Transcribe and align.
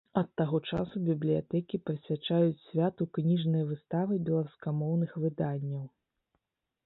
Ад 0.19 0.29
таго 0.39 0.59
часу 0.75 0.99
бібліятэкі 1.09 1.79
прысвячаюць 1.89 2.63
святу 2.69 3.03
кніжныя 3.17 3.67
выставы 3.71 4.13
беларускамоўных 4.29 5.11
выданняў. 5.27 5.85